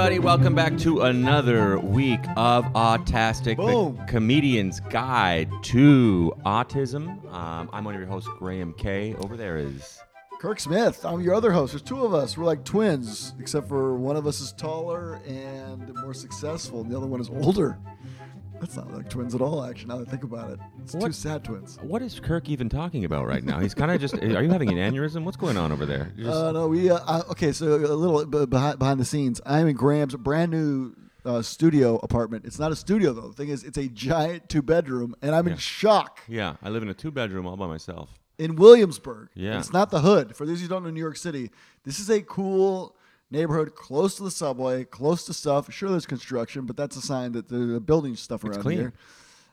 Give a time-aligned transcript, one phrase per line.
[0.00, 0.18] everybody.
[0.18, 3.96] Welcome back to another week of Autastic, Boom.
[3.96, 7.30] the comedian's guide to autism.
[7.30, 9.14] Um, I'm one of your hosts, Graham K.
[9.16, 10.00] Over there is.
[10.40, 11.04] Kirk Smith.
[11.04, 11.74] I'm your other host.
[11.74, 12.38] There's two of us.
[12.38, 16.96] We're like twins, except for one of us is taller and more successful, and the
[16.96, 17.78] other one is older.
[18.60, 20.58] That's not like twins at all, actually, now that I think about it.
[20.82, 21.78] It's two sad twins.
[21.82, 23.58] What is Kirk even talking about right now?
[23.58, 24.14] He's kind of just.
[24.14, 25.24] Are you having an aneurysm?
[25.24, 26.12] What's going on over there?
[26.16, 29.40] Just- Uh, no, we, uh, uh, okay, so a little behind, behind the scenes.
[29.46, 30.94] I'm in Graham's brand new
[31.24, 32.44] uh, studio apartment.
[32.44, 33.28] It's not a studio, though.
[33.28, 35.52] The thing is, it's a giant two bedroom, and I'm Yeah.
[35.54, 36.20] in shock.
[36.28, 38.10] yeah, I live in a two bedroom all by myself.
[38.38, 39.28] in Williamsburg.
[39.34, 39.58] Yeah.
[39.58, 40.34] It's not the hood.
[40.34, 41.50] For those who don't know New York City,
[41.84, 42.94] this is a cool
[43.30, 45.72] neighborhood close to the subway, close to stuff.
[45.72, 48.92] Sure, there's construction, but that's a sign that they're building stuff around here.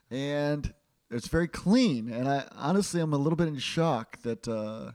[0.09, 0.73] And
[1.11, 2.09] it's very clean.
[2.09, 4.91] And I honestly, I'm a little bit in shock that uh,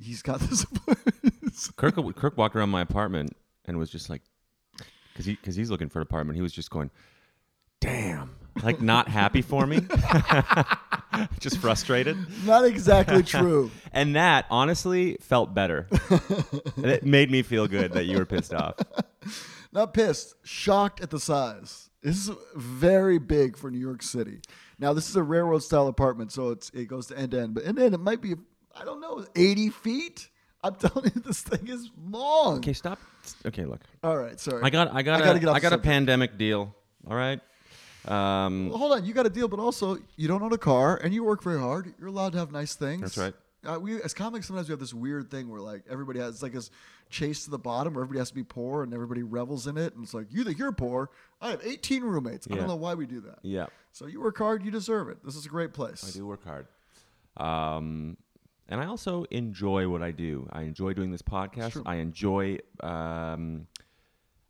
[0.00, 0.66] he's got this.
[1.76, 4.22] Kirk, Kirk walked around my apartment and was just like,
[5.12, 6.36] because he, cause he's looking for an apartment.
[6.36, 6.90] He was just going,
[7.80, 9.80] damn, like not happy for me,
[11.40, 12.16] just frustrated.
[12.44, 13.70] not exactly true.
[13.92, 15.86] And that honestly felt better.
[16.78, 18.74] it made me feel good that you were pissed off.
[19.72, 21.88] Not pissed, shocked at the size.
[22.02, 24.40] This is very big for New York City.
[24.78, 27.54] Now, this is a railroad style apartment, so it's it goes to end to end.
[27.54, 28.34] But end to end, it might be,
[28.78, 30.28] I don't know, 80 feet?
[30.64, 32.58] I'm telling you, this thing is long.
[32.58, 32.98] Okay, stop.
[33.46, 33.80] Okay, look.
[34.02, 34.62] All right, sorry.
[34.64, 35.84] I got I got I gotta a, get off I got a subject.
[35.84, 36.74] pandemic deal.
[37.08, 37.40] All right.
[38.08, 40.96] Um, Well, hold on, you got a deal, but also you don't own a car
[41.02, 41.92] and you work very hard.
[41.98, 43.02] You're allowed to have nice things.
[43.02, 43.34] That's right.
[43.64, 46.52] Uh, we as comics sometimes we have this weird thing where like everybody has like
[46.52, 46.68] this
[47.10, 49.94] chase to the bottom where everybody has to be poor and everybody revels in it
[49.94, 51.10] and it's like you think you're poor.
[51.40, 52.48] I have 18 roommates.
[52.50, 53.38] I don't know why we do that.
[53.42, 55.24] yeah, So you work hard, you deserve it.
[55.24, 56.04] This is a great place.
[56.08, 56.66] I do work hard.
[57.36, 58.16] Um,
[58.68, 60.48] and I also enjoy what I do.
[60.52, 61.82] I enjoy doing this podcast.
[61.86, 62.58] I enjoy.
[62.80, 63.66] Um,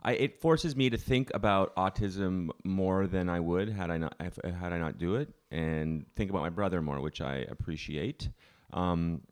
[0.04, 4.16] I, it forces me to think about autism more than I would had I not
[4.20, 8.28] if, had I not do it, and think about my brother more, which I appreciate.
[8.72, 9.22] Um,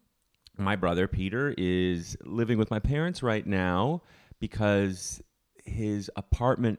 [0.57, 4.03] my brother Peter is living with my parents right now
[4.39, 5.23] because
[5.65, 6.79] his apartment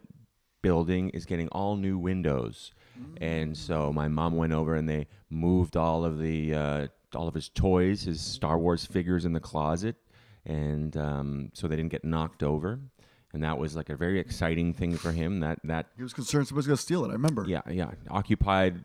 [0.62, 2.72] building is getting all new windows,
[3.19, 7.34] and so my mom went over and they moved all of the uh, all of
[7.34, 9.97] his toys, his Star Wars figures in the closet,
[10.46, 12.80] and um, so they didn't get knocked over.
[13.34, 15.40] And that was like a very exciting thing for him.
[15.40, 17.09] That that He was concerned somebody's gonna steal it.
[17.09, 17.46] I remember.
[17.47, 17.92] yeah, yeah.
[18.09, 18.84] Occupied.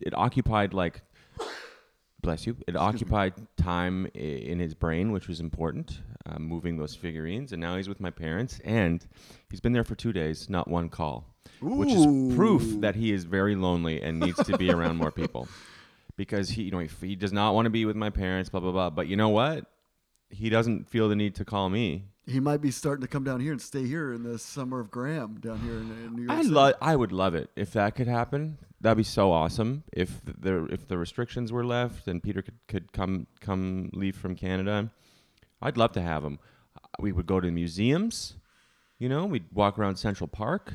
[0.00, 1.02] It occupied like.
[2.22, 2.56] Bless you.
[2.66, 7.52] It occupied time i- in his brain, which was important, uh, moving those figurines.
[7.52, 9.06] And now he's with my parents, and
[9.48, 13.24] he's been there for two days, not one call, which is proof that he is
[13.24, 15.46] very lonely and needs to be around more people,
[16.16, 18.60] because he, you know, he, he does not want to be with my parents, blah
[18.60, 18.90] blah blah.
[18.90, 19.66] But you know what?
[20.30, 22.04] He doesn't feel the need to call me.
[22.26, 24.90] He might be starting to come down here and stay here in the summer of
[24.90, 26.54] Graham down here in, in New York I City.
[26.54, 26.74] love.
[26.82, 28.58] I would love it if that could happen.
[28.80, 29.84] That'd be so awesome.
[29.92, 34.34] If the if the restrictions were left and Peter could, could come come leave from
[34.34, 34.90] Canada,
[35.62, 36.40] I'd love to have him.
[36.98, 38.34] We would go to museums.
[38.98, 40.72] You know, we'd walk around Central Park.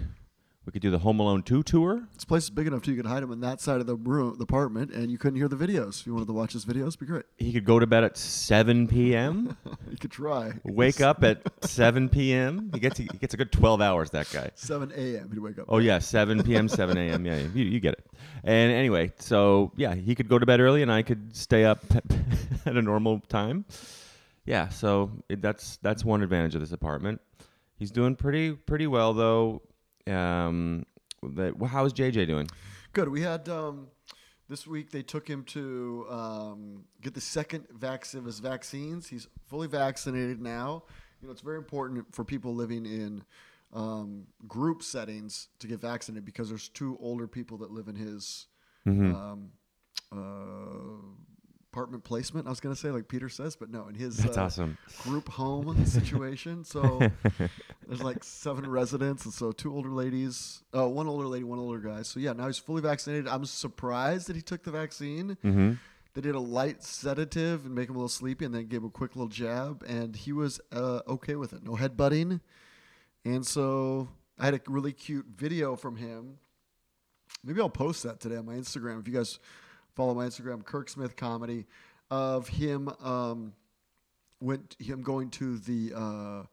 [0.64, 2.08] We could do the Home Alone two tour.
[2.14, 2.92] This place is big enough too.
[2.92, 5.38] You could hide him in that side of the room, the apartment, and you couldn't
[5.38, 6.02] hear the videos.
[6.02, 7.26] If you wanted to watch his videos, it'd be great.
[7.40, 9.58] He could go to bed at seven p.m.
[9.90, 10.52] You could try.
[10.64, 12.70] wake up at seven p.m.
[12.76, 14.12] He gets he gets a good twelve hours.
[14.12, 14.52] That guy.
[14.54, 15.32] 7 a.m.
[15.32, 15.66] He'd wake up.
[15.68, 17.26] Oh yeah, 7 p.m., 7 a.m.
[17.26, 18.06] Yeah, you, you get it.
[18.44, 21.84] And anyway, so yeah, he could go to bed early, and I could stay up
[22.68, 23.66] at a normal time.
[24.46, 27.20] Yeah, so it, that's that's one advantage of this apartment.
[27.80, 29.64] He's doing pretty pretty well though.
[30.08, 30.86] Um,
[31.24, 32.48] that, well, how's JJ doing?
[32.94, 33.10] Good.
[33.10, 33.88] We had um,
[34.50, 34.92] this week.
[34.92, 39.08] They took him to um, get the second vaccine of his vaccines.
[39.08, 40.84] He's fully vaccinated now.
[41.22, 43.24] You know, it's very important for people living in
[43.74, 48.48] um, group settings to get vaccinated because there's two older people that live in his
[48.88, 49.14] Mm-hmm.
[49.14, 49.52] um,
[50.12, 51.06] uh,
[51.72, 52.48] apartment placement.
[52.48, 54.78] I was going to say like Peter says, but no, in his That's uh, awesome.
[55.04, 56.66] group home situation.
[56.66, 57.00] So
[57.88, 61.80] there's like seven residents, and so two older ladies, uh, one older lady, one older
[61.80, 62.02] guy.
[62.02, 63.28] So yeah, now he's fully vaccinated.
[63.28, 65.38] I'm surprised that he took the vaccine.
[65.44, 65.74] Mm-hmm.
[66.14, 68.88] They did a light sedative and make him a little sleepy, and then gave him
[68.88, 71.64] a quick little jab, and he was uh, okay with it.
[71.64, 72.42] No headbutting,
[73.24, 76.38] and so I had a really cute video from him.
[77.46, 79.00] Maybe I'll post that today on my Instagram.
[79.00, 79.40] If you guys
[79.96, 81.66] follow my Instagram, Kirk Smith Comedy,
[82.10, 83.54] of him um,
[84.40, 86.44] went him going to the uh,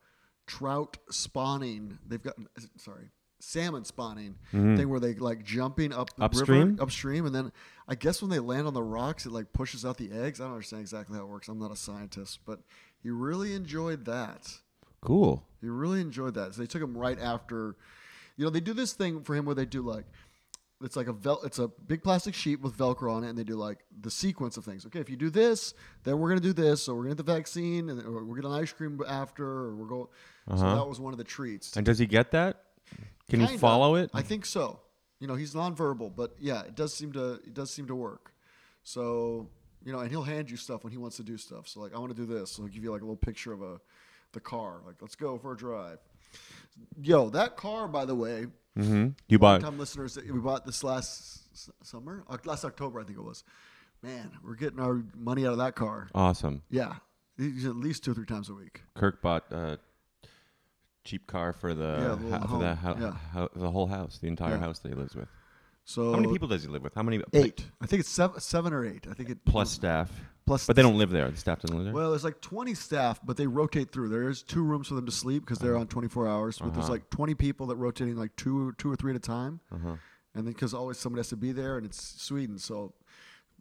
[0.47, 1.99] trout spawning.
[2.07, 2.35] They've got
[2.77, 6.71] sorry salmon spawning thing where they like jumping up the Upstream?
[6.71, 7.53] river, upstream, and then
[7.87, 10.41] I guess when they land on the rocks, it like pushes out the eggs.
[10.41, 11.49] I don't understand exactly how it works.
[11.49, 12.61] I'm not a scientist, but
[13.03, 14.53] he really enjoyed that.
[15.01, 15.45] Cool.
[15.61, 16.55] He really enjoyed that.
[16.55, 17.77] So they took him right after.
[18.37, 20.07] You know, they do this thing for him where they do like.
[20.81, 23.43] It's like a vel- it's a big plastic sheet with Velcro on it, and they
[23.43, 24.87] do like the sequence of things.
[24.87, 26.83] Okay, if you do this, then we're gonna do this.
[26.85, 29.75] So we're gonna get the vaccine, and or we're gonna get ice cream after, or
[29.75, 30.07] we're going.
[30.49, 30.75] So Uh-huh.
[30.77, 31.77] that was one of the treats.
[31.77, 32.65] And does he get that?
[33.29, 34.11] Can you follow it?
[34.15, 34.81] I think so.
[35.19, 38.33] You know, he's nonverbal, but yeah, it does seem to it does seem to work.
[38.85, 39.49] So
[39.85, 41.67] you know, and he'll hand you stuff when he wants to do stuff.
[41.69, 42.53] So like, I want to do this.
[42.53, 43.81] So he'll give you like a little picture of a
[44.33, 44.81] the car.
[44.87, 45.99] Like, let's go for a drive.
[47.01, 48.47] Yo, that car, by the way,
[48.79, 49.09] mm-hmm.
[49.29, 49.61] You bought.
[49.61, 51.41] time listeners, we bought this last
[51.85, 53.45] summer, last October, I think it was.
[54.03, 56.09] Man, we're getting our money out of that car.
[56.15, 56.63] Awesome.
[56.71, 56.95] Yeah,
[57.39, 58.83] at least two or three times a week.
[58.95, 59.79] Kirk bought a
[61.05, 63.01] cheap car for the Yeah, a for the, home.
[63.01, 63.13] Yeah.
[63.33, 64.61] hou- the whole house, the entire Yeah.
[64.61, 65.29] house that he lives with.
[65.85, 66.95] So How many people does he live with?
[66.95, 67.65] How many Eight.
[67.81, 69.07] I think it's seven, seven or eight.
[69.11, 70.13] I think it plus staff?
[70.49, 71.31] Plus But they don't live there.
[71.31, 71.95] The staff doesn't live there.
[71.95, 74.09] Well, there's like 20 staff, but they rotate through.
[74.09, 76.59] There's two rooms for them to sleep because they're on 24 hours.
[76.59, 76.93] But there's Uh-huh.
[76.95, 79.97] like 20 people that rotating like two, two or three at a time, uh-huh.
[80.35, 82.93] and then because always somebody has to be there, and it's Sweden, so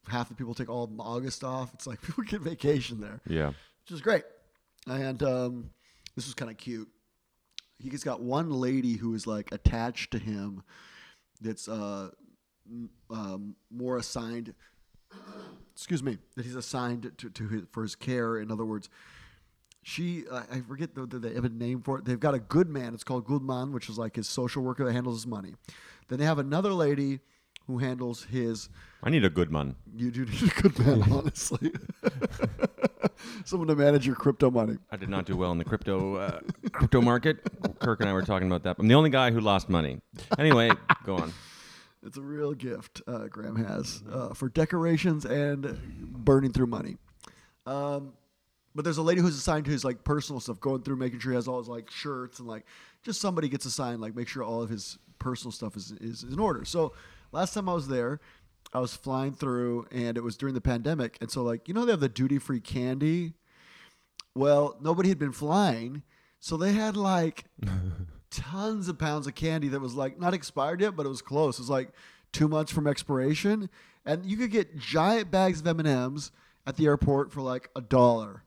[0.08, 1.74] half the people take all of August off.
[1.74, 3.48] It's like people get vacation there, Yeah.
[3.48, 4.24] which is great.
[4.88, 5.70] And um,
[6.16, 6.88] this was kind of cute.
[7.80, 10.64] He's got one lady who is like attached to him.
[11.42, 12.10] That's uh,
[12.68, 14.56] m- um, more assigned
[15.78, 18.40] excuse me, that he's assigned to, to his, for his care.
[18.40, 18.90] In other words,
[19.84, 22.06] she, I I forget the, the, they have a name for it.
[22.06, 22.96] They've got a good man.
[22.96, 25.54] It's called Goodman, which is like his social worker that handles his money.
[26.08, 27.20] Then they have another lady
[27.68, 28.70] who handles his.
[29.04, 29.76] I need a good man.
[29.96, 31.72] You do need a good man, honestly.
[33.46, 34.78] Someone to manage your crypto money.
[34.90, 36.40] I did not do well in the crypto uh,
[36.72, 37.38] crypto market.
[37.80, 38.78] Kirk and I were talking about that.
[38.80, 40.02] I'm the only guy who lost money.
[40.40, 40.72] Anyway,
[41.06, 41.34] go on.
[42.08, 45.78] It's a real gift uh, Graham has uh, for decorations and
[46.24, 46.96] burning through money.
[47.66, 48.14] Um,
[48.74, 51.34] but there's a lady who's assigned to his like personal stuff, going through making sure
[51.34, 52.66] he has all his like shirts and like
[53.04, 56.40] just somebody gets assigned like make sure all of his personal stuff is, is in
[56.40, 56.64] order.
[56.64, 56.94] So
[57.34, 58.22] last time I was there,
[58.74, 61.84] I was flying through and it was during the pandemic, and so like you know
[61.84, 63.34] they have the duty free candy.
[64.34, 66.04] Well, nobody had been flying,
[66.40, 67.46] so they had like
[68.32, 71.58] tons of pounds of candy that was like not expired yet, but it was close.
[71.58, 71.90] It was like
[72.32, 73.70] two months from expiration,
[74.06, 76.32] and you could get giant bags of M and M's
[76.66, 78.44] at the airport for like a dollar.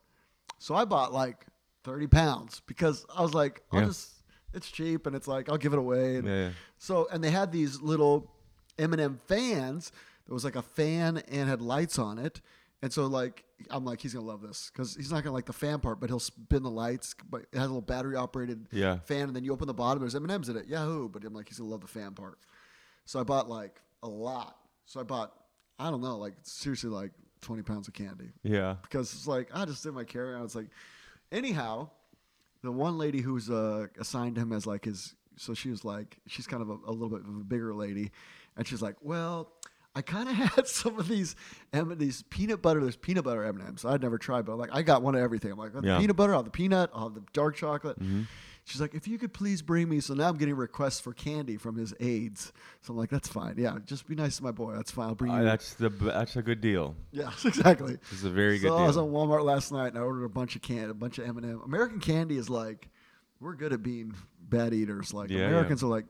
[0.59, 1.45] So I bought like
[1.83, 3.85] thirty pounds because I was like, I'll Yeah.
[3.87, 4.09] just
[4.53, 6.17] it's cheap and it's like I'll give it away.
[6.17, 6.49] And Yeah, yeah.
[6.77, 8.31] So and they had these little
[8.77, 9.91] M and M fans.
[10.27, 12.41] There was like a fan and had lights on it.
[12.83, 15.53] And so like I'm like he's gonna love this because he's not gonna like the
[15.53, 17.13] fan part, but he'll spin the lights.
[17.29, 18.97] But it has a little battery operated Yeah.
[19.05, 20.01] fan, and then you open the bottom.
[20.01, 20.65] There's M and M's in it.
[20.67, 21.07] Yahoo!
[21.07, 22.39] But I'm like he's gonna love the fan part.
[23.05, 24.57] So I bought like a lot.
[24.85, 25.31] So I bought
[25.77, 27.11] I don't know like seriously like
[27.41, 28.75] 20 pounds of candy Yeah.
[28.81, 30.43] because it's like I just did my carry on.
[30.43, 30.69] It's like
[31.31, 31.89] anyhow,
[32.63, 36.47] the one lady who's uh, assigned him as like his, so she was like she's
[36.47, 38.11] kind of a, a little bit of a bigger lady,
[38.57, 39.51] and she's like, well.
[39.93, 41.35] I kind of had some of these
[41.73, 42.79] M these peanut butter.
[42.81, 43.85] There's peanut butter M and M's.
[43.85, 45.51] I'd never tried, but I'm like I got one of everything.
[45.51, 45.99] I'm like the Yeah.
[45.99, 47.99] peanut butter, I'll have the peanut, I'll have the dark chocolate.
[47.99, 48.21] Mm-hmm.
[48.63, 49.99] She's like, if you could please bring me.
[50.01, 52.53] So now I'm getting requests for candy from his aides.
[52.81, 53.55] So I'm like, that's fine.
[53.57, 54.75] Yeah, just be nice to my boy.
[54.75, 55.07] That's fine.
[55.09, 55.43] I'll bring Uh, you.
[55.45, 56.95] that's the that's a good deal.
[57.11, 57.97] yeah, exactly.
[58.09, 58.77] This is a very good deal.
[58.77, 59.05] so I was deal.
[59.05, 61.37] on Walmart last night and I ordered a bunch of can, a bunch of M
[61.37, 62.87] and m American candy is like,
[63.39, 65.11] we're good at being bad eaters.
[65.13, 65.47] Like Yeah, yeah.
[65.47, 66.05] Americans are like,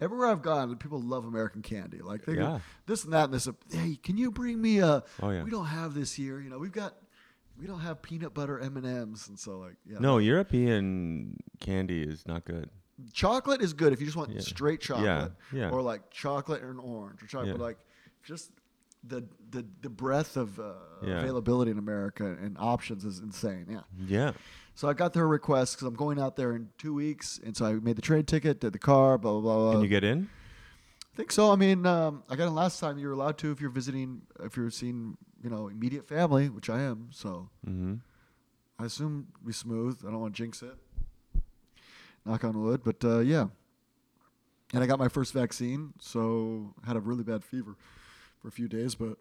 [0.00, 1.98] everywhere I've gone, people love American candy.
[2.00, 3.48] Like they go, this and that and this.
[3.70, 5.02] Hey, can you bring me a?
[5.22, 5.42] Oh, yeah.
[5.42, 6.40] We don't have this here.
[6.40, 6.94] You know, we've got.
[7.58, 9.98] We don't have peanut butter M and M's, and so like, yeah.
[10.00, 12.70] No, European candy is not good.
[13.12, 14.40] chocolate is good if you just want Yeah.
[14.40, 15.70] straight chocolate, yeah.
[15.70, 17.48] or like chocolate and orange, or chocolate.
[17.48, 17.52] Yeah.
[17.58, 17.78] But like,
[18.22, 18.50] just
[19.02, 21.18] the the the breadth of uh, Yeah.
[21.20, 23.66] availability in America and options is insane.
[23.68, 23.80] Yeah.
[24.06, 24.32] Yeah.
[24.74, 27.66] So I got their request because I'm going out there in two weeks, and so
[27.66, 29.72] I made the train ticket, did the car, blah blah blah.
[29.72, 30.28] Can you get in?
[31.12, 31.50] I think so.
[31.52, 32.98] I mean, um, I got it last time.
[32.98, 36.80] You're allowed to if you're visiting, if you're seeing, you know, immediate family, which I
[36.82, 37.08] am.
[37.10, 37.94] So Mm-hmm.
[38.78, 39.98] I assume it'll be smooth.
[40.06, 40.74] I don't want to jinx it.
[42.24, 43.46] Knock on wood, but uh, yeah.
[44.72, 47.76] And I got my first vaccine, so had a really bad fever
[48.40, 49.16] for a few days, but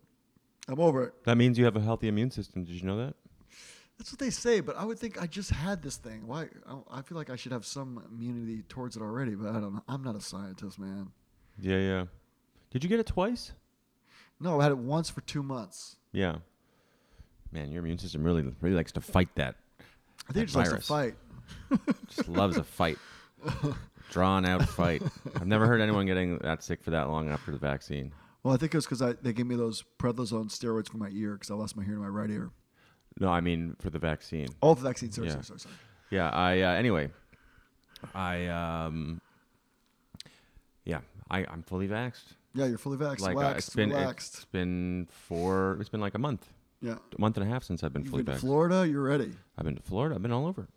[0.67, 1.13] I'm over it.
[1.25, 2.63] That means you have a healthy immune system.
[2.63, 3.15] Did you know that?
[3.97, 6.25] That's what they say, but I would think I just had this thing.
[6.25, 6.47] Why?
[6.67, 9.73] I- I feel like I should have some immunity towards it already, but I don't
[9.73, 9.83] know.
[9.89, 11.11] I'm not a scientist, man.
[11.59, 12.05] Yeah, yeah.
[12.71, 13.51] Did you get it twice?
[14.39, 15.97] No, I had it once for two months.
[16.13, 16.37] Yeah.
[17.51, 19.55] Man, your immune system really really likes to fight that.
[20.29, 21.15] I think That it just likes to fight.
[22.07, 22.97] Just loves a fight.
[24.11, 25.01] Drawn out fight.
[25.35, 28.11] I've never heard anyone getting that sick for that long after the vaccine.
[28.43, 31.33] Well, I think it was because they gave me those prednisone steroids for my ear
[31.33, 32.51] because I lost my hearing in my right ear.
[33.19, 34.47] No, I mean for the vaccine.
[34.61, 35.11] Oh, the vaccine.
[35.11, 35.33] Sorry, Yeah.
[35.33, 35.75] sorry, sorry, sorry.
[36.09, 36.29] Yeah.
[36.29, 37.09] I uh, anyway.
[38.15, 39.19] I um.
[40.85, 42.33] Yeah, I I'm fully vaxxed.
[42.53, 44.33] Yeah, you're fully vaxxed, Like uh, waxed, it's been relaxed.
[44.35, 45.77] it's been four.
[45.79, 46.47] It's been like a month,
[46.81, 46.93] yeah.
[47.15, 48.41] a month and a half since I've been You've fully been to vaxxed.
[48.47, 49.31] Florida, you're ready.
[49.57, 50.15] I've been to Florida.
[50.15, 50.67] I've been all over.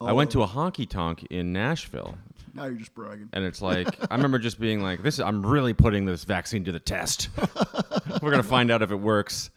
[0.00, 2.18] I All went to a honky tonk in Nashville,
[2.54, 3.28] Now you're just bragging.
[3.32, 6.64] and it's like I remember just being like, "This, is I'm really putting this vaccine
[6.64, 7.28] to the test.
[8.22, 9.50] We're gonna find out if it works."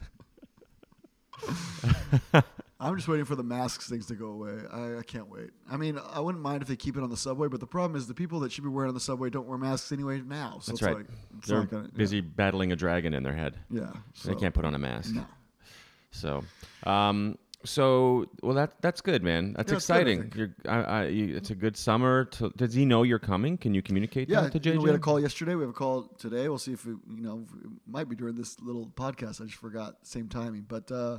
[2.78, 4.58] I'm just waiting for the masks things to go away.
[4.70, 5.50] I, I can't wait.
[5.70, 7.96] I mean, I wouldn't mind if they keep it on the subway, but the problem
[7.96, 10.58] is the people that should be wearing on the subway don't wear masks anyway now.
[10.60, 10.96] So That's it's right.
[10.96, 11.06] like
[11.38, 13.56] it's They're gonna, busy battling a dragon in their head.
[13.70, 13.92] Yeah.
[14.24, 15.14] They can't put on a mask.
[15.14, 15.26] No.
[16.10, 16.44] So,
[16.84, 19.52] um, so well, that that's good, man.
[19.54, 20.32] That's Yeah, it's good, I exciting.
[20.34, 22.24] You're, I, I, you, it's a good summer.
[22.24, 23.58] To, does he know you're coming?
[23.58, 24.74] Can you communicate Yeah, that to you JJ?
[24.76, 25.54] know, we had a call yesterday.
[25.54, 26.48] We have a call today.
[26.48, 29.40] We'll see if it, you know it might be during this little podcast.
[29.42, 31.18] I just forgot same timing, but uh,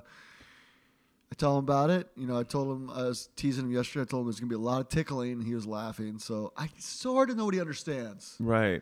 [1.32, 2.10] I tell him about it.
[2.16, 4.02] You know, I told him I was teasing him yesterday.
[4.04, 5.34] I told him there's gonna be a lot of tickling.
[5.34, 6.18] and He was laughing.
[6.20, 8.36] So I it's so hard to know what he understands.
[8.40, 8.82] Right.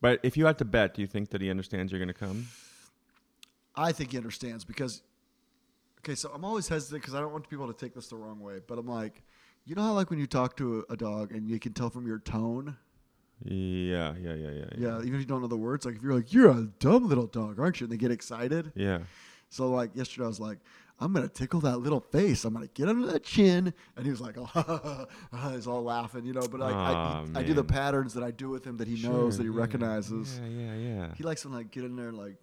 [0.00, 2.12] But if you had to bet, do you think that he understands you're going to
[2.14, 2.48] come?
[3.74, 5.00] I think he understands because,
[6.04, 8.40] okay, so I'm always hesitant because I don't want people to take this the wrong
[8.40, 8.60] way.
[8.66, 9.22] But I'm like,
[9.64, 12.06] you know how like when you talk to a, dog and you can tell from
[12.06, 12.76] your tone.
[13.42, 16.14] Yeah, yeah, yeah, yeah, Yeah, even if you don't know the words, like if you're
[16.14, 17.84] like, you're a dumb little dog, aren't you?
[17.84, 18.72] And they get excited.
[18.74, 19.00] Yeah.
[19.48, 20.58] So like yesterday, I was like,
[21.00, 22.44] I'm gonna tickle that little face.
[22.44, 25.06] I'm gonna get under that chin, and he was like, oh,
[25.52, 26.46] he's all laughing, you know.
[26.46, 29.02] But like, Aw, I, I do the patterns that I do with him that he
[29.02, 30.40] knows that he yeah, recognizes.
[30.40, 31.14] Yeah, yeah, yeah.
[31.16, 32.36] He likes to like get in there and like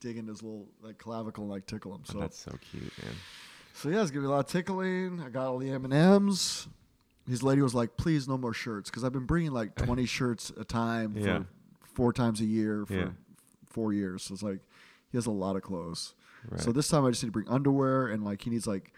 [0.00, 2.02] dig into his little like clavicle and like tickle him.
[2.04, 3.14] So That's so cute, man.
[3.74, 5.20] so yeah, it's gonna be a lot of tickling.
[5.24, 6.68] I got all the M and M's.
[7.28, 10.52] His lady was like, "Please, no more shirts," because I've been bringing like 20 shirts
[10.56, 11.42] a time for Yeah.
[11.94, 13.08] four times a year for Yeah.
[13.68, 14.22] four years.
[14.24, 14.60] So it's like
[15.10, 16.14] he has a lot of clothes.
[16.48, 16.60] Right.
[16.60, 18.92] So this time I just need to bring underwear and like he needs like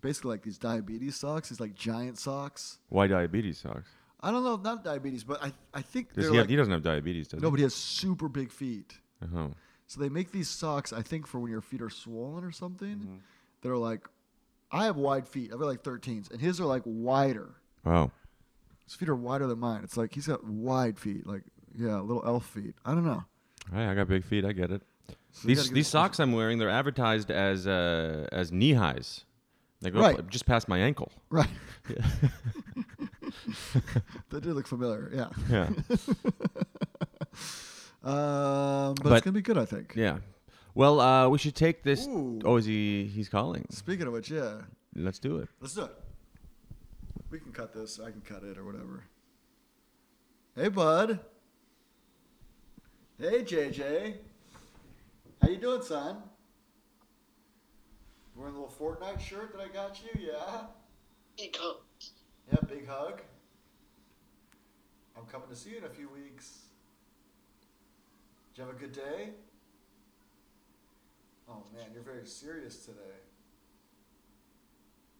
[0.00, 1.50] basically like these diabetes socks.
[1.50, 2.78] These like giant socks.
[2.88, 3.90] Why diabetes socks?
[4.20, 6.82] I don't know, not diabetes, but I I think he, like have, he doesn't have
[6.82, 8.98] diabetes, does he no, but he has super big feet.
[9.22, 9.48] Uh-huh.
[9.86, 12.96] So they make these socks, I think, for when your feet are swollen or something.
[12.96, 13.16] Mm-hmm.
[13.62, 14.00] That are like,
[14.70, 15.50] I have wide feet.
[15.52, 17.54] I've got like 13s, and his are like wider.
[17.84, 18.10] Wow.
[18.84, 19.80] His feet are wider than mine.
[19.84, 21.42] It's like he's got wide feet, like
[21.76, 22.74] yeah, little elf feet.
[22.84, 23.24] I don't know.
[23.72, 24.44] Hey, I got big feet.
[24.44, 24.82] I get it.
[25.32, 29.24] So These these socks I'm wearing, they're advertised as uh, as knee highs.
[29.80, 30.28] They go Right.
[30.30, 31.10] just past my ankle.
[31.30, 31.48] right?
[34.30, 35.10] that did look familiar.
[35.14, 35.28] Yeah.
[35.50, 35.70] Yeah.
[38.04, 39.94] Um, but, But- it's gonna be good, I think.
[39.96, 40.18] yeah.
[40.74, 42.06] Well, uh, we should take this.
[42.06, 42.40] Ooh.
[42.44, 43.06] Oh, is he?
[43.06, 43.64] He's calling.
[43.70, 44.62] Speaking of which, yeah,
[44.96, 45.48] Let's do it.
[45.60, 45.94] let's do it.
[47.30, 47.98] We can cut this.
[48.00, 49.04] I can cut it or whatever.
[50.56, 51.20] Hey, bud.
[53.18, 54.16] Hey, JJ.
[55.40, 56.16] How you doing, son?
[58.36, 60.66] Wearing a little Fortnite shirt that I got you, yeah?
[61.36, 62.12] He comes.
[62.50, 63.20] Yeah, big hug.
[65.16, 66.63] I'm coming to see you in a few weeks.
[68.54, 69.30] Did you have a good day?
[71.48, 73.00] Oh man, you're very serious today.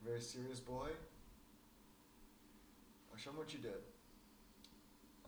[0.07, 0.91] Very serious boy.
[3.13, 3.73] Oh, show me what you did.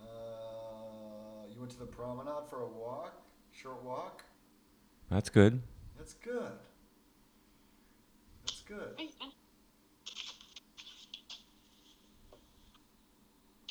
[0.00, 4.22] Uh, you went to the promenade for a walk, short walk.
[5.10, 5.60] That's good.
[5.98, 6.52] That's good.
[8.46, 9.00] That's good.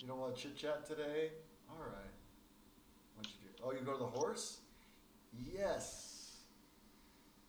[0.02, 1.30] You don't want to chit chat today?
[1.70, 2.15] All right.
[3.66, 3.92] What'd you do?
[3.92, 4.60] Oh, you go to the horse?
[5.34, 6.44] Yes.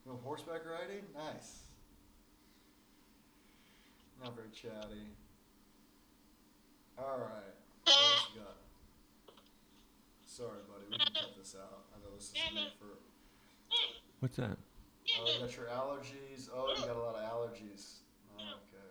[0.04, 1.04] You know horseback riding?
[1.14, 1.64] Nice.
[4.24, 5.12] Not very chatty.
[6.98, 7.54] All right.
[7.84, 8.56] What else you got?
[10.24, 10.86] Sorry, buddy.
[10.90, 11.84] We can cut this out.
[11.94, 12.98] I know this is meant for.
[14.20, 14.56] What's that?
[15.20, 16.48] Oh, you got your allergies.
[16.54, 18.00] Oh, you got a lot of allergies.
[18.38, 18.88] Okay.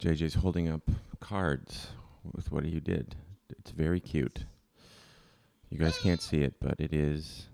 [0.00, 0.90] JJ's holding up
[1.20, 1.88] cards
[2.34, 3.14] with what you did.
[3.48, 4.44] It's very cute.
[5.70, 7.46] You guys can't see it, but it is.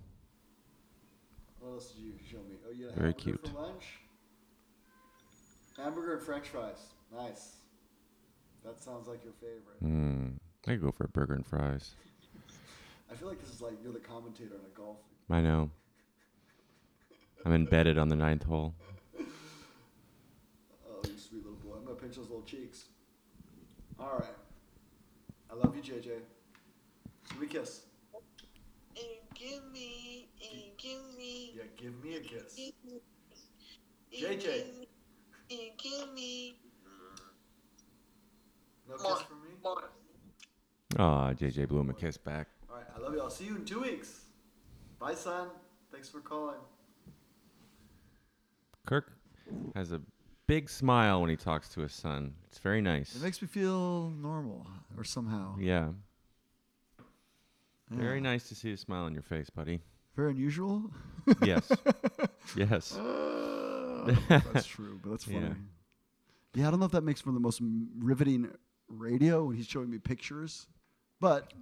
[1.58, 2.56] What else did you show me?
[2.66, 3.48] Oh, you had a Very hamburger cute.
[3.52, 3.84] for lunch.
[5.76, 6.78] Hamburger and French fries.
[7.12, 7.56] Nice.
[8.64, 9.82] That sounds like your favorite.
[9.84, 10.34] Mm,
[10.66, 11.94] I could go for a burger and fries.
[13.10, 14.98] I feel like this is like you're the commentator on a golf.
[15.30, 15.70] I know.
[17.44, 18.74] I'm embedded on the ninth hole.
[20.86, 21.76] Oh, you sweet little boy.
[21.76, 22.84] I'm gonna pinch those little cheeks.
[23.98, 24.34] All right.
[25.50, 26.04] I love you, JJ.
[27.28, 27.82] Give me a kiss.
[29.44, 32.58] And give me, and give me, Yeah, give me a kiss.
[32.58, 32.72] and
[34.12, 34.40] JJ.
[34.42, 34.88] give me,
[35.50, 36.56] and give me
[38.88, 39.48] No kiss from me.
[39.62, 39.90] more.
[40.98, 42.48] Aw, JJ blew him a kiss back.
[42.70, 42.86] All right.
[42.96, 43.20] I love you.
[43.20, 44.22] I'll see you in two weeks.
[44.98, 45.48] Bye, son.
[45.92, 46.56] Thanks for calling.
[48.86, 49.12] Kirk
[49.74, 50.00] has a
[50.46, 52.34] big smile when he talks to his son.
[52.48, 53.14] It's very nice.
[53.16, 55.56] It makes me feel normal or somehow.
[55.58, 55.88] yeah.
[57.90, 57.98] Yeah.
[57.98, 59.80] Very nice to see a smile on your face, buddy.
[60.16, 60.90] Very unusual.
[61.42, 61.70] Yes.
[62.56, 62.96] yes.
[62.96, 65.40] Uh, that's true, but that's funny.
[65.40, 65.54] Yeah.
[66.54, 66.68] Yeah.
[66.68, 67.60] I don't know if that makes for the most
[67.98, 68.50] riveting
[68.88, 70.66] radio when he's showing me pictures,
[71.20, 71.52] but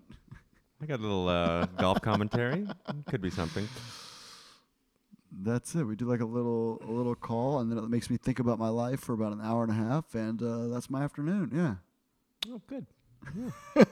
[0.82, 2.66] I got a little uh, golf commentary.
[3.08, 3.66] Could be something.
[5.40, 5.84] that's it.
[5.84, 8.58] We do like a little a little call, and then it makes me think about
[8.58, 11.50] my life for about an hour and a half, and uh, that's my afternoon.
[11.54, 11.74] Yeah.
[12.52, 12.86] Oh, good.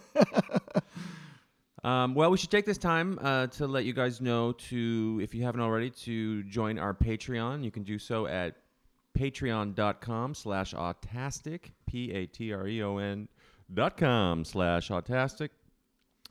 [1.85, 5.35] um, well, we should take this time uh, to let you guys know to, if
[5.35, 7.65] you haven't already, to join our Patreon.
[7.65, 8.57] You can do so at
[9.19, 13.29] patreon.com slash autastic, P-A-T-R-E-O-N
[13.73, 15.51] dot com slash autastic.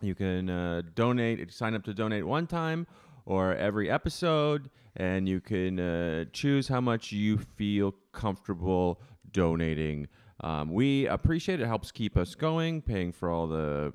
[0.01, 2.87] You can uh, donate, sign up to donate one time
[3.25, 9.01] or every episode, and you can uh, choose how much you feel comfortable
[9.31, 10.07] donating.
[10.41, 11.63] Um, we appreciate it.
[11.63, 11.67] it.
[11.67, 13.91] Helps keep us going, paying for all the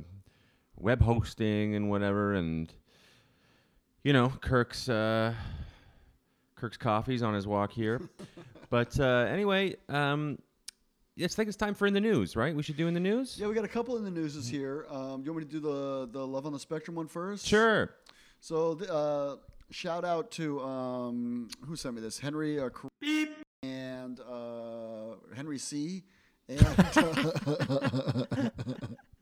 [0.76, 2.72] web hosting and whatever, and
[4.02, 5.34] you know, Kirk's uh,
[6.56, 8.00] Kirk's coffee's on his walk here.
[8.70, 10.38] but uh, anyway, um,
[11.16, 12.54] it's like it's time for in the news, right?
[12.54, 13.38] We should do in the news.
[13.38, 14.86] Yeah, we got a couple in the newses here.
[14.90, 17.46] Um, you want me to do the the love on the spectrum one first?
[17.46, 17.94] Sure.
[18.40, 19.36] So, the, uh,
[19.70, 22.18] shout out to um, who sent me this?
[22.18, 22.90] Henry uh, Cor-
[23.62, 26.04] and uh, Henry C.
[26.48, 26.60] And,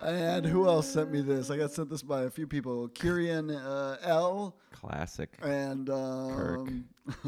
[0.00, 1.50] and who else sent me this?
[1.50, 2.88] I got sent this by a few people.
[2.88, 4.56] Kirian uh, L.
[4.72, 5.30] Classic.
[5.42, 6.84] and um,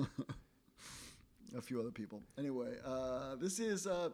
[1.56, 2.22] a few other people.
[2.38, 4.10] Anyway, uh, this is uh,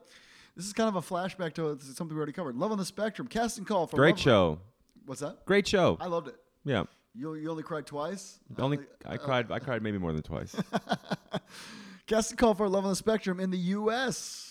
[0.57, 2.57] this is kind of a flashback to something we already covered.
[2.57, 4.59] Love on the Spectrum, casting call for Great Love- show.
[5.07, 5.45] What's that?
[5.45, 5.99] Great show.
[6.01, 6.37] I loved it.
[6.65, 6.85] Yeah.
[7.15, 8.41] You, you only cried twice.
[8.59, 9.53] Only Uh, I cried.
[9.53, 10.57] I cried maybe more than twice.
[12.07, 14.44] Casting call for Love on the Spectrum in the U.S.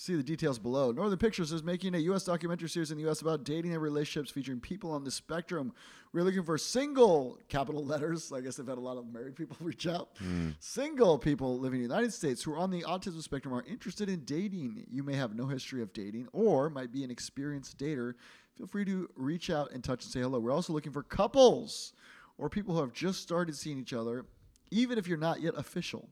[0.00, 0.92] See the details below.
[0.92, 2.22] Northern Pictures is making a U.S.
[2.22, 3.20] documentary series in the U.S.
[3.20, 5.72] about dating and relationships featuring people on the spectrum.
[6.12, 8.32] We're looking for single, capital letters.
[8.32, 10.10] I guess they've had a lot of married people reach out.
[10.20, 10.50] Hmm.
[10.60, 14.08] Single people living in the United States who are on the autism spectrum are interested
[14.08, 14.86] in dating.
[14.88, 18.14] You may have no history of dating or might be an experienced dater.
[18.56, 20.38] Feel free to reach out and touch and say hello.
[20.38, 21.92] We're also looking for couples
[22.38, 24.26] or people who have just started seeing each other,
[24.70, 26.08] even if you're not yet official.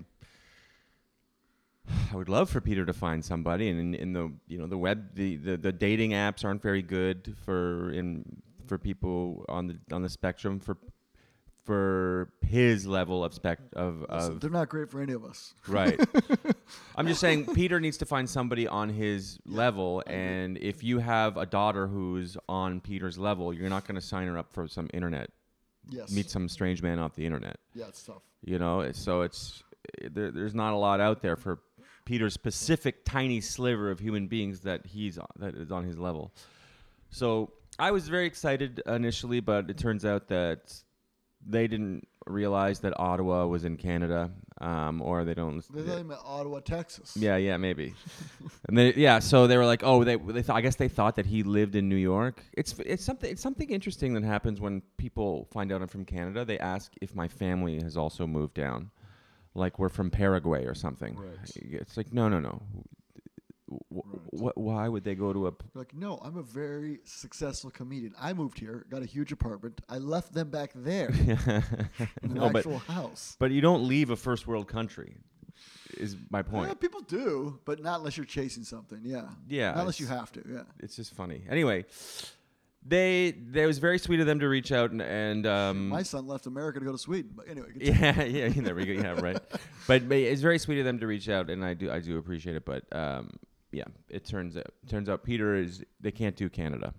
[2.12, 4.78] I would love for Peter to find somebody, and in, in the you know the
[4.78, 8.24] web the, the, the dating apps aren't very good for in
[8.66, 10.76] for people on the on the spectrum for
[11.64, 15.54] for his level of spec of, Listen, of they're not great for any of us.
[15.68, 16.00] Right.
[16.96, 21.36] I'm just saying Peter needs to find somebody on his level and if you have
[21.36, 24.88] a daughter who's on Peter's level, you're not going to sign her up for some
[24.92, 25.30] internet
[25.90, 26.12] Yes.
[26.12, 27.56] meet some strange man off the internet.
[27.74, 28.22] yeah, it's tough.
[28.44, 29.62] You know, so it's
[30.02, 31.58] eh, there, there's not a lot out there for
[32.04, 36.32] Peter's specific tiny sliver of human beings that he's on, that is on his level.
[37.10, 40.74] So I was very excited initially, but it turns out that
[41.46, 45.64] they didn't realize that Ottawa was in Canada, um, or they don't.
[45.72, 47.16] They thought him at Ottawa, Texas.
[47.16, 47.94] Yeah, yeah, maybe.
[48.68, 51.16] and they, yeah, so they were like, oh, they, they thought, I guess they thought
[51.16, 52.42] that he lived in New York.
[52.52, 56.44] It's it's something it's something interesting that happens when people find out I'm from Canada.
[56.44, 58.90] They ask if my family has also moved down,
[59.54, 61.16] like we're from Paraguay or something.
[61.16, 61.38] Right.
[61.56, 62.62] It's like no, no, no.
[63.90, 64.52] W- Right.
[64.54, 65.52] wh- why would they go to a?
[65.74, 68.14] Like, no, I'm a very successful comedian.
[68.18, 69.80] I moved here, got a huge apartment.
[69.88, 73.36] I left them back there in an no, but actual house.
[73.38, 75.16] but you don't leave a first world country.
[75.96, 76.68] Is my point.
[76.68, 79.00] Yeah, people do, but not unless you're chasing something.
[79.02, 79.28] Yeah.
[79.48, 80.42] Yeah, Not unless you have to.
[80.48, 80.62] Yeah.
[80.78, 81.42] it's just funny.
[81.48, 81.84] Anyway,
[82.84, 86.02] they they it was very sweet of them to reach out and and um, My
[86.02, 87.32] son left America to go to Sweden.
[87.34, 89.38] But anyway, yeah yeah there we go yeah right.
[89.86, 92.16] But, but it's very sweet of them to reach out and I do I do
[92.18, 92.64] appreciate it.
[92.64, 93.30] But um,
[93.72, 96.94] yeah, it turns out turns out Peter is they can't do Canada.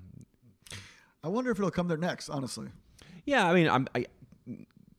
[1.24, 2.30] I wonder if it'll come there next.
[2.30, 2.68] Honestly,
[3.26, 4.06] Yeah, I mean I'm I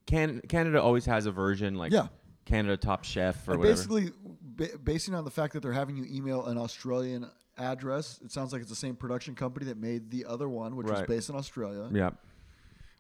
[0.07, 2.09] Can Canada always has a version like Yeah.
[2.45, 3.77] Canada Top Chef or And whatever.
[3.77, 8.31] basically, ba- basing on the fact that they're having you email an Australian address, it
[8.33, 11.09] sounds like it's the same production company that made the other one, which was Right.
[11.09, 11.89] based in Australia.
[11.93, 12.11] yeah.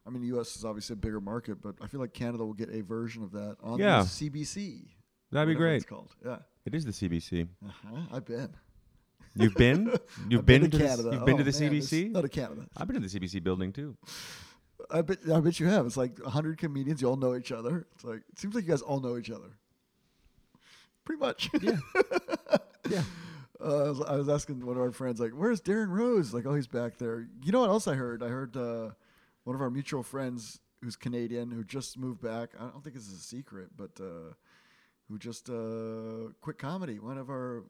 [0.04, 0.56] I mean, the U.S.
[0.56, 3.30] is obviously a bigger market, but I feel like Canada will get a version of
[3.32, 4.02] that on Yeah.
[4.02, 4.88] the CBC.
[5.30, 5.76] That'd be whatever great.
[5.76, 6.10] It's called.
[6.24, 6.38] Yeah.
[6.64, 7.46] It is the CBC.
[7.64, 7.96] Uh-huh.
[8.12, 8.52] I've been.
[9.36, 9.86] You've been?
[10.28, 11.10] You've I've been, to to the- Canada.
[11.12, 11.98] you've been to Oh, the man, CBC?
[12.00, 12.66] it's- No, to Canada.
[12.76, 13.96] I've been to the CBC building too.
[14.90, 15.18] I bet.
[15.32, 15.86] I bet you have.
[15.86, 17.00] It's like hundred comedians.
[17.00, 17.86] You all know each other.
[17.94, 19.56] It's like it seems like you guys all know each other.
[21.04, 21.48] Pretty much.
[21.62, 21.76] Yeah.
[22.90, 23.02] yeah.
[23.62, 26.46] Uh, I, was, I was asking one of our friends, like, "Where's Darrin Rose?" Like,
[26.46, 28.22] "Oh, he's back there." You know what else I heard?
[28.22, 28.90] I heard uh,
[29.44, 32.50] one of our mutual friends, who's Canadian, who just moved back.
[32.58, 34.34] I don't think this is a secret, but uh,
[35.08, 36.98] who just uh, quit comedy.
[36.98, 37.64] One of our,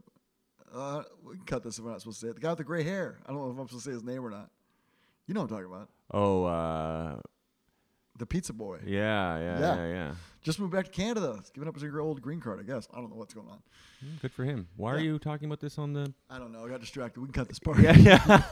[0.75, 2.35] uh, we can cut this if we're not supposed to say it.
[2.37, 3.19] The guy with the gray hair.
[3.27, 4.51] I don't know if I'm supposed to say his name or not.
[5.27, 5.89] You know what I'm talking about?
[6.13, 7.17] Oh, uh,
[8.19, 8.79] The pizza boy.
[8.85, 9.77] yeah, yeah, Yeah.
[9.77, 10.13] yeah, yeah.
[10.43, 11.35] Just moved back to Canada.
[11.39, 12.87] He's giving up his old green card, I guess.
[12.93, 13.59] I don't know what's going on.
[14.05, 14.67] Mm, Good for him.
[14.77, 16.13] Why are you talking about this on the?
[16.29, 16.65] I don't know.
[16.67, 17.21] I got distracted.
[17.21, 17.79] We can cut this part.
[17.79, 18.43] Yeah, yeah,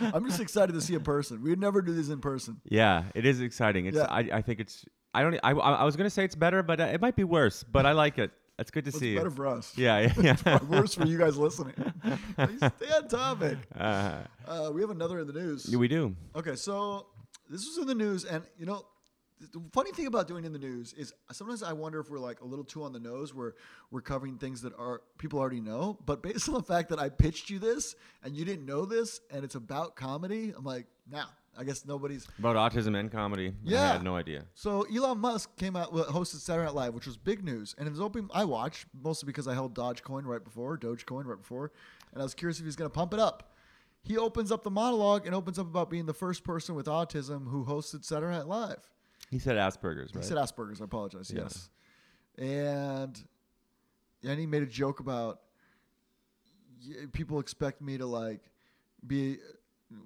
[0.12, 1.42] I'm just excited to see a person.
[1.42, 2.60] We would never do these in person.
[2.64, 3.04] yeah.
[3.14, 3.86] It is exciting.
[3.86, 3.96] It's.
[3.96, 4.06] Yeah.
[4.08, 4.84] I, I think it's.
[5.14, 5.34] I don't.
[5.42, 7.62] I, I I was gonna say it's better, but uh, it might be worse.
[7.64, 8.30] But I like it.
[8.58, 9.34] It's good to It's see better you.
[9.34, 9.72] for us.
[9.76, 10.58] Yeah, yeah, yeah.
[10.64, 11.74] Worse for you guys listening.
[12.32, 13.58] Stay on topic.
[13.78, 15.66] uh, Uh, we have another in the news.
[15.76, 16.14] we do.
[16.34, 17.06] Okay, so
[17.48, 18.86] this was in the news, and you know,
[19.40, 22.18] the funny thing about doing in the news is uh, sometimes I wonder if we're
[22.18, 23.54] like a little too on the nose, where
[23.90, 25.98] we're covering things that are people already know.
[26.04, 29.20] But based on the fact that I pitched you this and you didn't know this,
[29.30, 31.26] and it's about comedy, I'm like, now
[31.58, 32.26] I guess nobody's.
[32.38, 33.54] About autism and comedy.
[33.64, 34.44] Yeah, I had no idea.
[34.54, 37.90] So Elon Musk came out hosted Saturday Night Live, which was big news, and it
[37.90, 38.28] was open.
[38.34, 41.72] I watched mostly because I held Dogecoin right before, Dogecoin right before,
[42.12, 43.52] and I was curious if he's going to pump it up.
[44.06, 47.48] He opens up the monologue and opens up about being the first person with autism
[47.48, 48.78] who hosted Saturday Night Live.
[49.30, 50.80] He said Asperger's, He said Asperger's.
[50.80, 51.32] I apologize.
[51.34, 51.42] Yeah.
[51.42, 51.70] Yes,
[52.38, 53.20] and
[54.22, 55.40] and he made a joke about
[57.12, 58.42] people expect me to like
[59.04, 59.38] be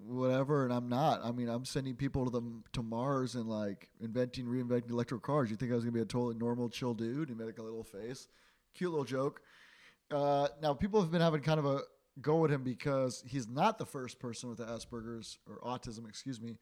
[0.06, 1.20] whatever, and I'm not.
[1.24, 5.50] I mean, I'm sending people to the to Mars and like inventing, reinventing electric cars.
[5.50, 7.28] You think I was gonna be a totally normal, chill dude?
[7.28, 8.28] He made like a little face,
[8.74, 9.42] cute little joke.
[10.10, 11.80] Uh, now people have been having kind of a
[12.22, 16.40] go at him because he's not the first person with the Asperger's or autism, excuse
[16.40, 16.58] me,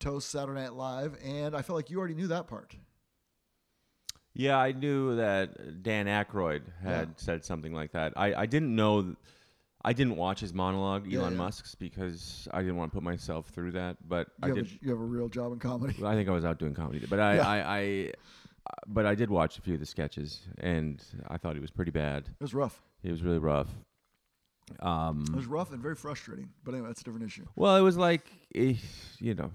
[0.00, 2.76] to Saturday Night Live, and I felt like you already knew that part.
[4.34, 7.14] Yeah, I knew that Dan Aykroyd had Yeah.
[7.16, 8.12] said something like that.
[8.16, 9.02] I, I didn't know.
[9.02, 9.16] th-
[9.84, 11.38] I didn't watch his monologue, Yeah, Elon yeah.
[11.38, 13.96] Musk's, because I didn't want to put myself through that.
[14.06, 14.78] But I You have, did.
[14.82, 15.94] a, you have a real job in comedy.
[16.04, 17.38] I think I was out doing comedy, but I.
[17.38, 18.12] I, I,
[18.68, 21.70] uh, but I did watch a few of the sketches, and I thought he was
[21.70, 22.24] pretty bad.
[22.28, 22.82] It was rough.
[23.04, 23.68] It was really rough.
[24.80, 26.50] Um, It was rough and very frustrating.
[26.64, 27.46] But anyway, that's a different issue.
[27.54, 28.74] well, it was like, eh,
[29.18, 29.50] you know.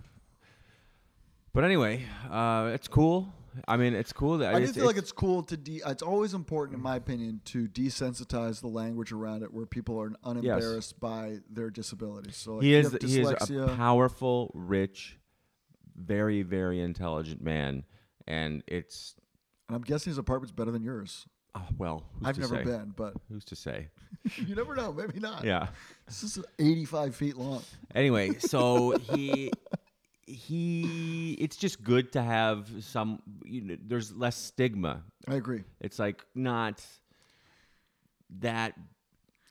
[1.53, 3.33] But anyway, uh, it's cool.
[3.67, 5.81] I mean, it's cool that I do feel like it's cool to de.
[5.85, 10.13] It's always important, in my opinion, to desensitize the language around it, where people are
[10.23, 12.37] unembarrassed by their disabilities.
[12.37, 15.17] So like, he is he is a powerful, rich,
[15.97, 17.83] very very intelligent man,
[18.25, 19.15] and it's
[19.67, 21.27] and I'm guessing his apartment's better than yours.
[21.55, 22.03] Oh, well.
[22.19, 22.63] Who's I've never say?
[22.63, 23.87] been, but Who's to say?
[24.35, 24.91] you never know.
[24.91, 25.43] Maybe not.
[25.43, 25.67] Yeah.
[26.07, 27.63] This is 85 feet long.
[27.95, 29.51] Anyway, so he
[30.27, 35.03] he it's just good to have some you know there's less stigma.
[35.27, 35.63] I agree.
[35.79, 36.83] It's like not
[38.39, 38.73] that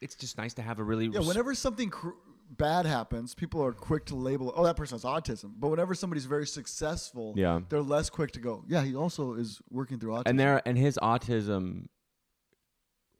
[0.00, 2.10] it's just nice to have a really Yeah, whenever something cr-
[2.50, 6.24] bad happens, people are quick to label, "Oh, that person has autism." But whenever somebody's
[6.26, 7.60] very successful, Yeah.
[7.68, 10.76] they're less quick to go, "Yeah, he also is working through autism." and there and
[10.76, 11.86] his autism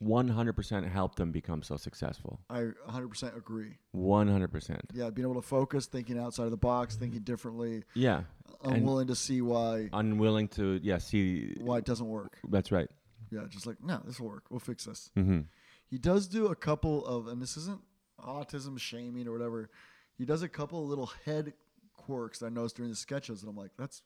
[0.03, 2.41] 100% helped him become so successful.
[2.49, 3.77] I 100% agree.
[3.95, 4.81] 100%.
[4.95, 8.25] Yeah, being able to focus, thinking outside of the box, thinking differently, Yeah.
[8.65, 12.39] And- unwilling to see why unwilling to yeah see why it doesn't work.
[12.49, 12.89] that's right
[13.31, 14.45] Yeah, just like, no, this will work.
[14.51, 15.11] We'll fix this.
[15.17, 15.41] mm-hmm.
[15.87, 17.81] He does do a couple of, and this isn't
[18.27, 19.71] autism shaming or whatever.
[20.17, 21.53] He does a couple of little head
[21.97, 24.03] quirks that I noticed during the sketches, and I'm like, that's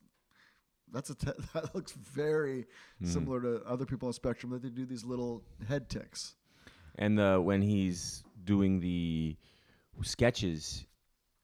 [0.92, 2.66] that's a te- that looks very
[3.02, 3.06] Mm-hmm.
[3.12, 6.36] similar to other people on the spectrum that they do these little head ticks.
[6.96, 9.36] and the when he's doing the
[10.02, 10.84] sketches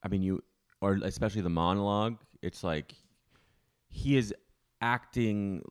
[0.03, 0.41] i mean you
[0.81, 2.93] or especially the monologue it's like
[3.89, 4.33] he is
[4.81, 5.61] acting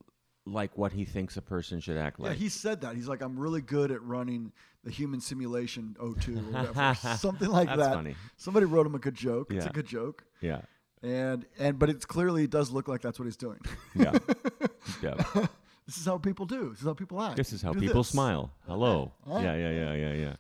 [0.46, 2.26] like what he thinks a person should act like.
[2.26, 2.94] yeah, like he said that.
[2.96, 4.52] He's like, I'm really good at running
[4.84, 6.40] the human simulation O2 or
[6.72, 7.94] whatever, something like That's that.
[7.94, 8.14] funny.
[8.36, 9.52] Somebody wrote him a good joke.
[9.52, 10.24] It's a good joke.
[10.40, 10.62] yeah
[11.02, 13.58] And and but it's clearly it does look like that's what he's doing.
[13.94, 14.12] yeah
[15.02, 15.14] yeah
[15.86, 16.70] this is how people do.
[16.70, 17.36] This is how people act.
[17.36, 18.08] this is how Do people this.
[18.10, 20.34] smile hello yeah yeah yeah yeah yeah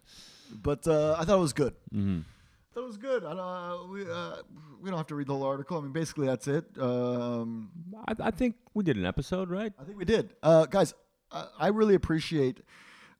[0.62, 1.74] But uh, I thought it was good.
[1.94, 2.20] mm-hmm.
[2.74, 3.24] That was good.
[3.24, 4.36] I, uh, we uh,
[4.80, 5.76] we don't have to read the whole article.
[5.76, 6.64] I mean, basically that's it.
[6.78, 7.70] Um,
[8.08, 9.72] I, I think we did an episode, right?
[9.78, 10.94] I think we did, uh, guys.
[11.32, 12.60] I, I really appreciate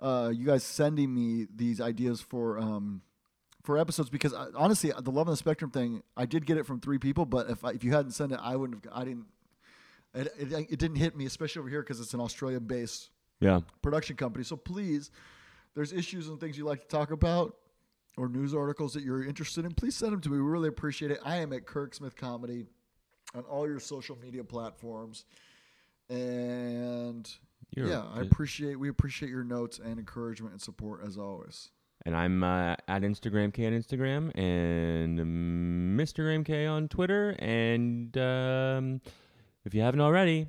[0.00, 3.02] uh, you guys sending me these ideas for um,
[3.62, 6.64] for episodes because I, honestly, the Love on the Spectrum thing, I did get it
[6.66, 8.92] from three people, but if I, if you hadn't sent it, I wouldn't have.
[8.94, 9.26] I didn't.
[10.14, 13.60] It, it, it didn't hit me, especially over here because it's an Australian based Yeah.
[13.82, 14.42] production company.
[14.44, 15.10] So please,
[15.74, 17.54] there's issues and things you like to talk about
[18.16, 20.38] or news articles that you're interested in, please send them to me.
[20.38, 21.20] We really appreciate it.
[21.24, 22.66] I am at Kirk Smith Comedy
[23.36, 25.24] on all your social media platforms.
[26.08, 27.30] And
[27.76, 31.70] You're- yeah, I appreciate we appreciate your notes and encouragement and support as always.
[32.06, 35.18] And I'm uh, at Instagram K on Instagram and
[35.98, 36.16] Mr.
[36.24, 37.36] Graham K on Twitter.
[37.38, 39.00] And um,
[39.66, 40.46] if you haven't already,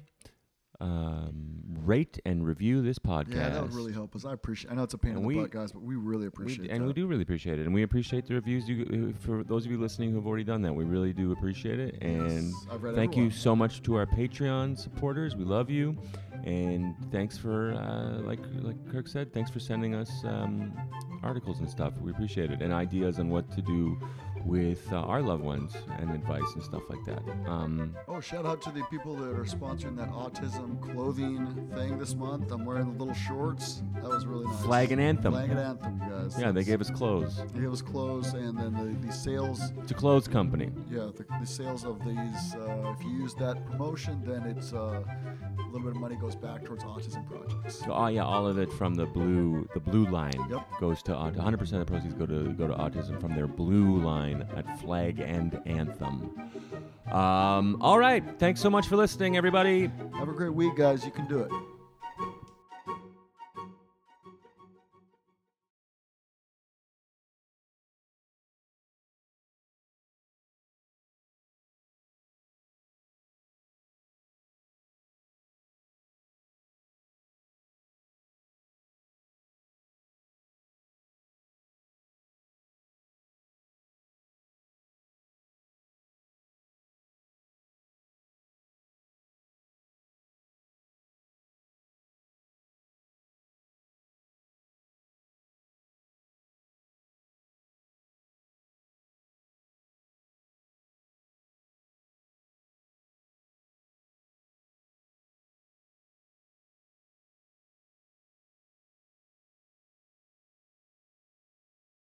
[0.80, 3.36] um, rate and review this podcast.
[3.36, 4.26] Yeah, that would really help us.
[4.26, 4.72] I appreciate.
[4.72, 6.70] I know it's a pain in And the we- butt, guys, but we really appreciate.
[6.70, 6.72] it.
[6.72, 6.88] and that.
[6.88, 8.68] we do really appreciate it, and we appreciate the reviews.
[8.68, 12.02] You, for those of you listening who've already done that, we really do appreciate it.
[12.02, 15.36] And Yes, thank you so much to our Patreon supporters.
[15.36, 15.98] We love you,
[16.46, 20.74] and thanks for, uh, like like Kirk said, thanks for sending us um,
[21.24, 21.94] articles and stuff.
[22.02, 24.00] We appreciate it, and ideas on what to do
[24.46, 27.22] with uh, our loved ones and advice and stuff like that.
[27.48, 32.16] Um, Oh, shout out to the people that are sponsoring that autism clothing thing this
[32.16, 32.52] month.
[32.52, 33.84] I'm wearing the little shorts.
[33.96, 34.62] That was really nice.
[34.64, 35.34] Flag and Anthem.
[35.34, 36.36] Flag and anthem, guys.
[36.40, 37.38] yeah, they gave us clothes.
[37.54, 39.72] They gave us clothes, and then the, the sales.
[39.88, 40.70] To clothes company.
[40.90, 42.56] Yeah, the, the sales of these.
[42.56, 46.36] Uh, if you use that promotion, then it's uh, a little bit of money goes
[46.36, 47.76] back towards autism projects.
[47.80, 50.68] So, oh yeah, all of it from the blue, the blue line Yep.
[50.80, 53.98] goes to 100% of the proceeds go to go to autism from their blue
[54.56, 56.52] at Flag and Anthem.
[57.12, 59.91] Um, all right, thanks so much for listening, everybody.
[60.17, 61.04] Have a great week, guys.
[61.06, 61.52] You can do it.